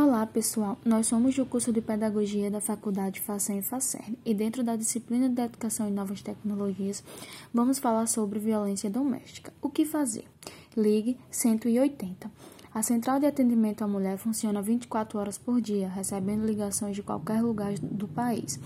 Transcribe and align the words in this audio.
Olá, 0.00 0.24
pessoal. 0.24 0.78
Nós 0.84 1.08
somos 1.08 1.34
do 1.34 1.44
curso 1.44 1.72
de 1.72 1.80
Pedagogia 1.80 2.48
da 2.52 2.60
Faculdade 2.60 3.20
FACEM 3.20 3.58
e 3.58 3.62
FACERN 3.62 4.16
e 4.24 4.32
dentro 4.32 4.62
da 4.62 4.76
disciplina 4.76 5.28
de 5.28 5.42
Educação 5.42 5.88
e 5.88 5.90
Novas 5.90 6.22
Tecnologias, 6.22 7.02
vamos 7.52 7.80
falar 7.80 8.06
sobre 8.06 8.38
violência 8.38 8.88
doméstica. 8.88 9.52
O 9.60 9.68
que 9.68 9.84
fazer? 9.84 10.24
Ligue 10.76 11.18
180. 11.32 12.30
A 12.78 12.82
central 12.82 13.18
de 13.18 13.26
atendimento 13.26 13.82
à 13.82 13.88
mulher 13.88 14.16
funciona 14.18 14.62
24 14.62 15.18
horas 15.18 15.36
por 15.36 15.60
dia, 15.60 15.88
recebendo 15.88 16.46
ligações 16.46 16.94
de 16.94 17.02
qualquer 17.02 17.42
lugar 17.42 17.72
do 17.80 18.06
país, 18.06 18.56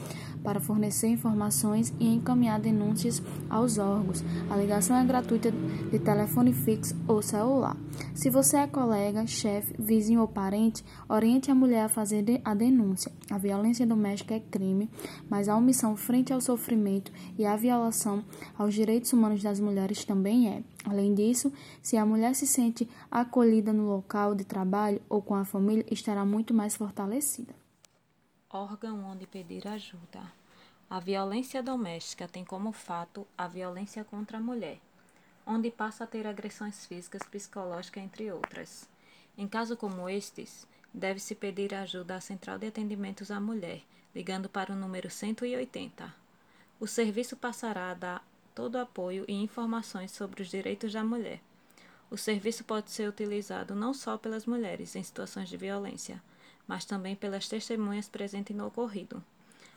para 0.42 0.60
fornecer 0.60 1.08
informações 1.08 1.94
e 1.98 2.12
encaminhar 2.12 2.60
denúncias 2.60 3.22
aos 3.48 3.78
órgãos. 3.78 4.22
A 4.50 4.56
ligação 4.58 4.98
é 4.98 5.04
gratuita 5.06 5.50
de 5.50 5.98
telefone 5.98 6.52
fixo 6.52 6.94
ou 7.08 7.22
celular. 7.22 7.74
Se 8.14 8.28
você 8.28 8.58
é 8.58 8.66
colega, 8.66 9.26
chefe, 9.26 9.74
vizinho 9.78 10.20
ou 10.20 10.28
parente, 10.28 10.84
oriente 11.08 11.50
a 11.50 11.54
mulher 11.54 11.86
a 11.86 11.88
fazer 11.88 12.22
a 12.44 12.52
denúncia. 12.52 13.10
A 13.30 13.38
violência 13.38 13.86
doméstica 13.86 14.34
é 14.34 14.40
crime, 14.40 14.90
mas 15.30 15.48
a 15.48 15.56
omissão 15.56 15.96
frente 15.96 16.34
ao 16.34 16.40
sofrimento 16.42 17.10
e 17.38 17.46
a 17.46 17.56
violação 17.56 18.22
aos 18.58 18.74
direitos 18.74 19.10
humanos 19.14 19.42
das 19.42 19.58
mulheres 19.58 20.04
também 20.04 20.50
é. 20.50 20.62
Além 20.84 21.14
disso, 21.14 21.52
se 21.80 21.96
a 21.96 22.04
mulher 22.04 22.34
se 22.34 22.46
sente 22.46 22.88
acolhida 23.10 23.72
no 23.72 23.88
local 23.88 24.34
de 24.34 24.44
trabalho 24.44 25.00
ou 25.08 25.22
com 25.22 25.34
a 25.34 25.44
família, 25.44 25.84
estará 25.90 26.24
muito 26.24 26.52
mais 26.52 26.76
fortalecida. 26.76 27.54
Órgão 28.50 29.04
onde 29.04 29.26
pedir 29.26 29.66
ajuda. 29.66 30.20
A 30.90 31.00
violência 31.00 31.62
doméstica 31.62 32.28
tem 32.28 32.44
como 32.44 32.72
fato 32.72 33.26
a 33.38 33.48
violência 33.48 34.04
contra 34.04 34.38
a 34.38 34.40
mulher, 34.40 34.78
onde 35.46 35.70
passa 35.70 36.04
a 36.04 36.06
ter 36.06 36.26
agressões 36.26 36.84
físicas, 36.84 37.22
psicológicas, 37.22 38.02
entre 38.02 38.30
outras. 38.30 38.86
Em 39.38 39.48
caso 39.48 39.76
como 39.76 40.08
estes, 40.08 40.66
deve-se 40.92 41.34
pedir 41.34 41.74
ajuda 41.74 42.16
à 42.16 42.20
Central 42.20 42.58
de 42.58 42.66
Atendimentos 42.66 43.30
à 43.30 43.40
Mulher, 43.40 43.82
ligando 44.14 44.48
para 44.48 44.72
o 44.72 44.76
número 44.76 45.08
180. 45.08 46.14
O 46.78 46.86
serviço 46.86 47.36
passará 47.36 47.90
a 47.90 47.94
dar 47.94 48.31
todo 48.54 48.76
apoio 48.76 49.24
e 49.28 49.32
informações 49.32 50.10
sobre 50.10 50.42
os 50.42 50.48
direitos 50.48 50.92
da 50.92 51.04
mulher. 51.04 51.40
O 52.10 52.18
serviço 52.18 52.64
pode 52.64 52.90
ser 52.90 53.08
utilizado 53.08 53.74
não 53.74 53.94
só 53.94 54.18
pelas 54.18 54.44
mulheres 54.44 54.94
em 54.94 55.02
situações 55.02 55.48
de 55.48 55.56
violência, 55.56 56.22
mas 56.66 56.84
também 56.84 57.16
pelas 57.16 57.48
testemunhas 57.48 58.08
presentes 58.08 58.54
no 58.54 58.66
ocorrido. 58.66 59.22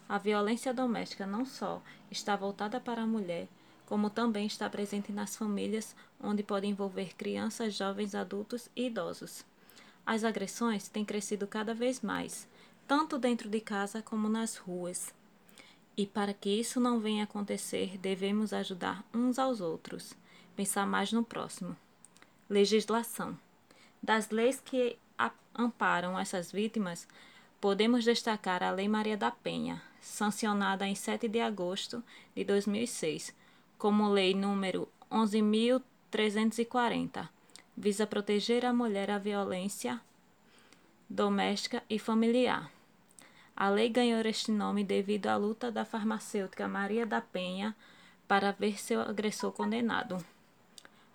A 0.08 0.18
violência 0.18 0.74
doméstica 0.74 1.26
não 1.26 1.46
só 1.46 1.82
está 2.12 2.36
voltada 2.36 2.80
para 2.80 3.02
a 3.02 3.08
mulher, 3.08 3.48
como 3.86 4.10
também 4.10 4.46
está 4.46 4.70
presente 4.70 5.12
nas 5.12 5.36
famílias, 5.36 5.96
onde 6.20 6.44
pode 6.44 6.68
envolver 6.68 7.16
crianças, 7.16 7.74
jovens, 7.74 8.14
adultos 8.14 8.70
e 8.76 8.88
idosos. 8.88 9.46
As 10.06 10.24
agressões 10.24 10.88
têm 10.88 11.06
crescido 11.06 11.48
cada 11.48 11.74
vez 11.74 12.02
mais, 12.02 12.48
tanto 12.88 13.18
dentro 13.18 13.50
de 13.50 13.60
casa 13.60 14.02
como 14.02 14.30
nas 14.30 14.58
ruas. 14.58 15.14
E 15.98 16.06
para 16.06 16.34
que 16.34 16.50
isso 16.50 16.80
não 16.80 17.00
venha 17.00 17.24
a 17.24 17.26
acontecer, 17.26 17.98
devemos 17.98 18.52
ajudar 18.52 19.04
uns 19.14 19.40
aos 19.40 19.62
outros, 19.62 20.14
pensar 20.56 20.86
mais 20.86 21.12
no 21.12 21.24
próximo. 21.24 21.76
Legislação. 22.50 23.38
Das 24.04 24.30
leis 24.30 24.62
que 24.64 24.98
amparam 25.54 26.20
essas 26.20 26.52
vítimas, 26.52 27.08
podemos 27.62 28.04
destacar 28.04 28.62
a 28.62 28.72
Lei 28.72 28.90
Maria 28.90 29.16
da 29.16 29.32
Penha, 29.32 29.82
sancionada 30.02 30.86
em 30.86 30.94
7 30.94 31.28
de 31.28 31.40
agosto 31.40 32.04
de 32.36 32.44
2006, 32.44 33.34
como 33.78 34.10
lei 34.10 34.36
número 34.36 34.90
11.340, 35.10 37.30
visa 37.76 38.06
proteger 38.06 38.66
a 38.66 38.74
mulher 38.74 39.10
à 39.10 39.18
violência 39.18 40.00
doméstica 41.10 41.82
e 41.90 41.98
familiar. 41.98 42.75
A 43.56 43.70
lei 43.70 43.88
ganhou 43.88 44.20
este 44.22 44.52
nome 44.52 44.84
devido 44.84 45.28
à 45.28 45.38
luta 45.38 45.72
da 45.72 45.86
farmacêutica 45.86 46.68
Maria 46.68 47.06
da 47.06 47.22
Penha 47.22 47.74
para 48.28 48.52
ver 48.52 48.80
seu 48.80 49.00
agressor 49.00 49.52
condenado. 49.54 50.18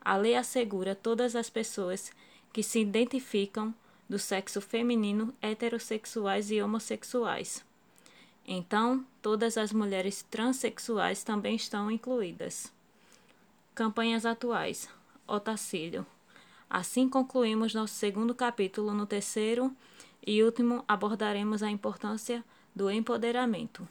A 0.00 0.16
lei 0.16 0.34
assegura 0.34 0.94
todas 0.94 1.36
as 1.36 1.50
pessoas 1.50 2.10
que 2.52 2.62
se 2.62 2.80
identificam 2.80 3.74
do 4.08 4.18
sexo 4.18 4.60
feminino, 4.60 5.34
heterossexuais 5.42 6.50
e 6.50 6.62
homossexuais. 6.62 7.62
Então, 8.46 9.04
todas 9.20 9.58
as 9.58 9.70
mulheres 9.70 10.22
transexuais 10.30 11.22
também 11.22 11.54
estão 11.54 11.90
incluídas. 11.90 12.72
Campanhas 13.74 14.24
atuais. 14.24 14.88
Otacílio. 15.26 16.06
Assim 16.68 17.08
concluímos 17.08 17.74
nosso 17.74 17.94
segundo 17.94 18.34
capítulo. 18.34 18.92
No 18.94 19.06
terceiro 19.06 19.74
e 20.26 20.42
último, 20.42 20.84
abordaremos 20.86 21.62
a 21.62 21.70
importância 21.70 22.44
do 22.74 22.90
empoderamento. 22.90 23.86